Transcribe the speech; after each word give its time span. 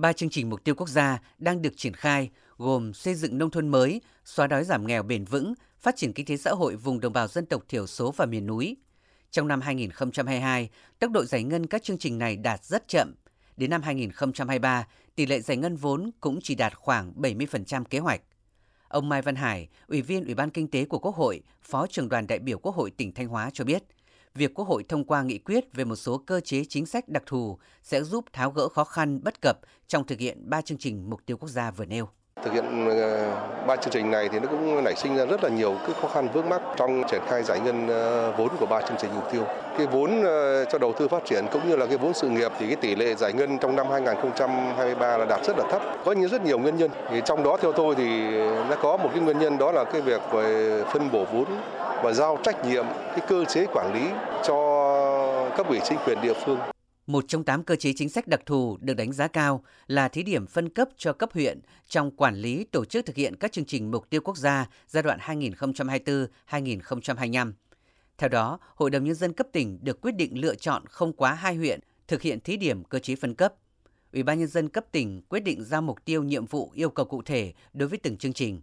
ba 0.00 0.12
chương 0.12 0.30
trình 0.30 0.50
mục 0.50 0.64
tiêu 0.64 0.74
quốc 0.74 0.88
gia 0.88 1.18
đang 1.38 1.62
được 1.62 1.76
triển 1.76 1.94
khai 1.94 2.30
gồm 2.58 2.94
xây 2.94 3.14
dựng 3.14 3.38
nông 3.38 3.50
thôn 3.50 3.68
mới, 3.68 4.00
xóa 4.24 4.46
đói 4.46 4.64
giảm 4.64 4.86
nghèo 4.86 5.02
bền 5.02 5.24
vững, 5.24 5.54
phát 5.80 5.96
triển 5.96 6.12
kinh 6.12 6.26
tế 6.26 6.36
xã 6.36 6.50
hội 6.50 6.76
vùng 6.76 7.00
đồng 7.00 7.12
bào 7.12 7.28
dân 7.28 7.46
tộc 7.46 7.62
thiểu 7.68 7.86
số 7.86 8.14
và 8.16 8.26
miền 8.26 8.46
núi. 8.46 8.76
Trong 9.30 9.48
năm 9.48 9.60
2022, 9.60 10.70
tốc 10.98 11.10
độ 11.10 11.24
giải 11.24 11.42
ngân 11.42 11.66
các 11.66 11.82
chương 11.82 11.98
trình 11.98 12.18
này 12.18 12.36
đạt 12.36 12.64
rất 12.64 12.88
chậm. 12.88 13.14
Đến 13.56 13.70
năm 13.70 13.82
2023, 13.82 14.86
tỷ 15.14 15.26
lệ 15.26 15.40
giải 15.40 15.56
ngân 15.56 15.76
vốn 15.76 16.10
cũng 16.20 16.38
chỉ 16.42 16.54
đạt 16.54 16.76
khoảng 16.76 17.12
70% 17.16 17.84
kế 17.84 17.98
hoạch. 17.98 18.20
Ông 18.88 19.08
Mai 19.08 19.22
Văn 19.22 19.36
Hải, 19.36 19.68
Ủy 19.88 20.02
viên 20.02 20.24
Ủy 20.24 20.34
ban 20.34 20.50
Kinh 20.50 20.70
tế 20.70 20.84
của 20.84 20.98
Quốc 20.98 21.14
hội, 21.16 21.42
Phó 21.62 21.86
trưởng 21.86 22.08
đoàn 22.08 22.26
đại 22.26 22.38
biểu 22.38 22.58
Quốc 22.58 22.74
hội 22.74 22.90
tỉnh 22.90 23.14
Thanh 23.14 23.28
Hóa 23.28 23.50
cho 23.52 23.64
biết, 23.64 23.82
việc 24.34 24.54
Quốc 24.54 24.68
hội 24.68 24.84
thông 24.88 25.04
qua 25.04 25.22
nghị 25.22 25.38
quyết 25.38 25.72
về 25.72 25.84
một 25.84 25.96
số 25.96 26.18
cơ 26.18 26.40
chế 26.40 26.64
chính 26.64 26.86
sách 26.86 27.08
đặc 27.08 27.22
thù 27.26 27.58
sẽ 27.82 28.02
giúp 28.02 28.24
tháo 28.32 28.50
gỡ 28.50 28.68
khó 28.68 28.84
khăn, 28.84 29.20
bất 29.24 29.40
cập 29.42 29.58
trong 29.86 30.06
thực 30.06 30.18
hiện 30.18 30.50
ba 30.50 30.60
chương 30.60 30.78
trình 30.78 31.10
mục 31.10 31.20
tiêu 31.26 31.36
quốc 31.36 31.48
gia 31.48 31.70
vừa 31.70 31.84
nêu. 31.84 32.08
Thực 32.44 32.52
hiện 32.52 32.88
ờ, 33.00 33.26
ba 33.66 33.76
chương 33.76 33.92
trình 33.92 34.10
này 34.10 34.28
thì 34.28 34.38
nó 34.38 34.48
cũng 34.50 34.84
nảy 34.84 34.94
sinh 34.96 35.16
ra 35.16 35.24
rất 35.24 35.44
là 35.44 35.50
nhiều 35.50 35.74
cái 35.86 35.94
khó 36.02 36.08
khăn 36.08 36.28
vướng 36.32 36.48
mắc 36.48 36.62
trong 36.76 37.02
triển 37.10 37.20
khai 37.28 37.42
giải 37.42 37.60
ngân 37.60 37.88
ờ, 37.88 38.32
vốn 38.36 38.48
của 38.60 38.66
ba 38.66 38.80
chương 38.80 38.96
trình 39.00 39.10
mục 39.14 39.32
tiêu. 39.32 39.42
Cái 39.78 39.86
vốn 39.86 40.22
ờ, 40.22 40.64
cho 40.64 40.78
đầu 40.78 40.92
tư 40.92 41.08
phát 41.08 41.24
triển 41.24 41.44
cũng 41.52 41.68
như 41.68 41.76
là 41.76 41.86
cái 41.86 41.96
vốn 41.96 42.14
sự 42.14 42.28
nghiệp 42.28 42.52
thì 42.58 42.66
cái 42.66 42.76
tỷ 42.76 42.94
lệ 42.94 43.14
giải 43.14 43.32
ngân 43.32 43.58
trong 43.58 43.76
năm 43.76 43.86
2023 43.90 45.16
là 45.16 45.24
đạt 45.24 45.44
rất 45.44 45.58
là 45.58 45.64
thấp. 45.70 45.82
Có 46.04 46.12
những 46.12 46.28
rất 46.28 46.44
nhiều 46.44 46.58
nguyên 46.58 46.76
nhân. 46.76 46.90
Thì 47.10 47.22
trong 47.24 47.42
đó 47.44 47.56
theo 47.56 47.72
tôi 47.72 47.94
thì 47.94 48.30
nó 48.70 48.76
có 48.82 48.96
một 48.96 49.10
cái 49.12 49.20
nguyên 49.22 49.38
nhân 49.38 49.58
đó 49.58 49.72
là 49.72 49.84
cái 49.84 50.00
việc 50.00 50.20
về 50.32 50.82
phân 50.92 51.10
bổ 51.12 51.24
vốn 51.32 51.44
và 52.02 52.12
giao 52.12 52.38
trách 52.42 52.64
nhiệm 52.64 52.84
cái 53.10 53.20
cơ 53.28 53.44
chế 53.44 53.66
quản 53.72 53.94
lý 53.94 54.02
cho 54.42 54.56
cấp 55.56 55.68
ủy 55.68 55.80
chính 55.84 55.98
quyền 56.06 56.18
địa 56.22 56.34
phương. 56.44 56.58
Một 57.10 57.24
trong 57.28 57.44
tám 57.44 57.62
cơ 57.62 57.76
chế 57.76 57.92
chính 57.96 58.08
sách 58.08 58.28
đặc 58.28 58.40
thù 58.46 58.78
được 58.80 58.94
đánh 58.94 59.12
giá 59.12 59.28
cao 59.28 59.64
là 59.86 60.08
thí 60.08 60.22
điểm 60.22 60.46
phân 60.46 60.68
cấp 60.68 60.88
cho 60.96 61.12
cấp 61.12 61.32
huyện 61.32 61.60
trong 61.88 62.10
quản 62.10 62.36
lý 62.36 62.64
tổ 62.64 62.84
chức 62.84 63.06
thực 63.06 63.16
hiện 63.16 63.36
các 63.36 63.52
chương 63.52 63.64
trình 63.64 63.90
mục 63.90 64.10
tiêu 64.10 64.20
quốc 64.24 64.36
gia 64.36 64.68
giai 64.86 65.02
đoạn 65.02 65.18
2024-2025. 65.18 67.52
Theo 68.18 68.28
đó, 68.28 68.58
Hội 68.74 68.90
đồng 68.90 69.04
Nhân 69.04 69.14
dân 69.14 69.32
cấp 69.32 69.46
tỉnh 69.52 69.78
được 69.82 70.00
quyết 70.00 70.12
định 70.12 70.40
lựa 70.40 70.54
chọn 70.54 70.86
không 70.86 71.12
quá 71.12 71.34
hai 71.34 71.54
huyện 71.54 71.80
thực 72.08 72.22
hiện 72.22 72.40
thí 72.40 72.56
điểm 72.56 72.84
cơ 72.84 72.98
chế 72.98 73.16
phân 73.16 73.34
cấp. 73.34 73.54
Ủy 74.12 74.22
ban 74.22 74.38
Nhân 74.38 74.48
dân 74.48 74.68
cấp 74.68 74.84
tỉnh 74.92 75.22
quyết 75.28 75.40
định 75.40 75.64
ra 75.64 75.80
mục 75.80 76.04
tiêu 76.04 76.22
nhiệm 76.22 76.46
vụ 76.46 76.70
yêu 76.74 76.90
cầu 76.90 77.06
cụ 77.06 77.22
thể 77.22 77.52
đối 77.72 77.88
với 77.88 77.98
từng 77.98 78.16
chương 78.16 78.32
trình. 78.32 78.60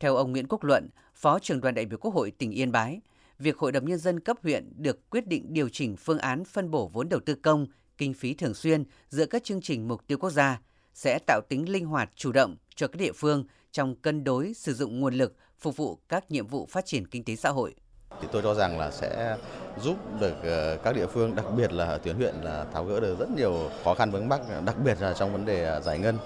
Theo 0.00 0.16
ông 0.16 0.32
Nguyễn 0.32 0.46
Quốc 0.48 0.64
Luận, 0.64 0.88
Phó 1.14 1.38
trưởng 1.38 1.60
đoàn 1.60 1.74
đại 1.74 1.86
biểu 1.86 1.98
Quốc 1.98 2.14
hội 2.14 2.30
tỉnh 2.30 2.50
Yên 2.50 2.72
Bái, 2.72 3.00
việc 3.42 3.58
Hội 3.58 3.72
đồng 3.72 3.84
Nhân 3.84 3.98
dân 3.98 4.20
cấp 4.20 4.36
huyện 4.42 4.72
được 4.76 5.10
quyết 5.10 5.26
định 5.26 5.46
điều 5.48 5.68
chỉnh 5.68 5.96
phương 5.96 6.18
án 6.18 6.44
phân 6.44 6.70
bổ 6.70 6.90
vốn 6.92 7.08
đầu 7.08 7.20
tư 7.20 7.34
công, 7.34 7.66
kinh 7.98 8.14
phí 8.14 8.34
thường 8.34 8.54
xuyên 8.54 8.84
giữa 9.08 9.26
các 9.26 9.44
chương 9.44 9.60
trình 9.60 9.88
mục 9.88 10.06
tiêu 10.06 10.18
quốc 10.18 10.30
gia 10.30 10.60
sẽ 10.94 11.18
tạo 11.26 11.40
tính 11.48 11.68
linh 11.68 11.86
hoạt 11.86 12.10
chủ 12.16 12.32
động 12.32 12.56
cho 12.74 12.88
các 12.88 12.96
địa 12.96 13.12
phương 13.12 13.44
trong 13.72 13.94
cân 13.94 14.24
đối 14.24 14.54
sử 14.54 14.74
dụng 14.74 15.00
nguồn 15.00 15.14
lực 15.14 15.36
phục 15.58 15.76
vụ 15.76 15.98
các 16.08 16.30
nhiệm 16.30 16.46
vụ 16.46 16.66
phát 16.66 16.86
triển 16.86 17.06
kinh 17.06 17.24
tế 17.24 17.36
xã 17.36 17.50
hội. 17.50 17.74
Thì 18.20 18.28
tôi 18.32 18.42
cho 18.42 18.54
rằng 18.54 18.78
là 18.78 18.90
sẽ 18.90 19.36
giúp 19.80 19.96
được 20.20 20.34
ờ, 20.42 20.78
các 20.84 20.96
địa 20.96 21.06
phương, 21.06 21.36
đặc 21.36 21.46
biệt 21.56 21.72
là 21.72 21.98
tuyến 21.98 22.16
huyện 22.16 22.34
là 22.42 22.66
tháo 22.72 22.84
gỡ 22.84 23.00
được 23.00 23.18
rất 23.18 23.30
nhiều 23.36 23.70
khó 23.84 23.94
khăn 23.94 24.10
vướng 24.10 24.28
mắc, 24.28 24.40
đặc 24.64 24.76
biệt 24.84 25.00
là 25.00 25.12
trong 25.12 25.32
vấn 25.32 25.44
đề 25.44 25.64
ờ, 25.64 25.80
giải 25.80 25.98
ngân 25.98 26.18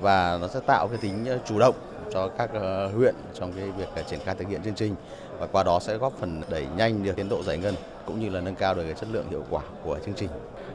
và 0.00 0.38
nó 0.40 0.48
sẽ 0.48 0.60
tạo 0.66 0.88
cái 0.88 0.98
tính 0.98 1.26
ờ, 1.26 1.38
chủ 1.46 1.58
động 1.58 1.74
cho 2.12 2.28
các 2.28 2.50
ờ, 2.52 2.88
huyện 2.88 3.14
trong 3.34 3.52
cái 3.52 3.70
việc 3.70 3.88
ờ, 3.96 4.02
triển 4.02 4.20
khai 4.24 4.34
thực 4.34 4.48
hiện 4.48 4.62
chương 4.64 4.74
trình 4.74 4.94
và 5.38 5.46
qua 5.46 5.62
đó 5.62 5.78
sẽ 5.80 5.96
góp 5.96 6.12
phần 6.20 6.42
đẩy 6.50 6.66
nhanh 6.76 7.04
được 7.04 7.16
tiến 7.16 7.28
độ 7.28 7.42
giải 7.42 7.58
ngân 7.58 7.74
cũng 8.06 8.20
như 8.20 8.28
là 8.28 8.40
nâng 8.40 8.54
cao 8.54 8.74
được 8.74 8.82
cái 8.84 8.94
chất 8.94 9.08
lượng 9.12 9.26
hiệu 9.30 9.42
quả 9.50 9.62
của 9.84 9.98
chương 10.06 10.14
trình. 10.14 10.28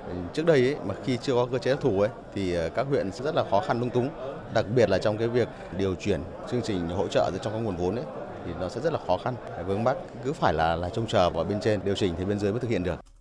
Ừ, 0.08 0.14
trước 0.34 0.46
đây 0.46 0.60
ấy, 0.60 0.76
mà 0.86 0.96
khi 1.06 1.18
chưa 1.22 1.34
có 1.34 1.48
cơ 1.52 1.58
chế 1.58 1.72
đặc 1.72 1.80
thù 1.82 2.02
ấy 2.02 2.10
thì 2.36 2.58
các 2.76 2.88
huyện 2.90 3.12
sẽ 3.12 3.24
rất 3.24 3.36
là 3.36 3.44
khó 3.52 3.60
khăn 3.68 3.80
lung 3.80 3.90
túng, 3.90 4.10
đặc 4.54 4.66
biệt 4.76 4.90
là 4.90 4.98
trong 4.98 5.18
cái 5.18 5.28
việc 5.28 5.48
điều 5.78 5.96
chuyển 5.96 6.22
chương 6.52 6.62
trình 6.62 6.90
hỗ 6.90 7.08
trợ 7.08 7.32
trong 7.42 7.54
các 7.54 7.60
nguồn 7.60 7.76
vốn 7.76 7.96
ấy 7.96 8.06
thì 8.46 8.52
nó 8.60 8.70
sẽ 8.70 8.82
rất 8.82 8.94
là 8.94 9.00
khó 9.08 9.18
khăn. 9.18 9.34
Vướng 9.68 9.84
mắc 9.84 9.98
cứ 10.24 10.34
phải 10.34 10.54
là 10.54 10.76
là 10.76 10.90
trông 10.90 11.08
chờ 11.08 11.30
vào 11.30 11.44
bên 11.44 11.60
trên 11.60 11.80
điều 11.86 11.96
chỉnh 11.96 12.14
thì 12.18 12.26
bên 12.26 12.40
dưới 12.40 12.52
mới 12.52 12.60
thực 12.60 12.70
hiện 12.70 12.84
được. 12.84 13.10